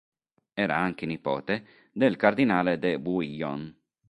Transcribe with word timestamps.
Era 0.55 0.77
anche 0.77 1.05
nipote 1.05 1.63
del 1.91 2.15
Cardinale 2.17 2.79
de 2.79 2.97
Bouillon. 2.99 3.77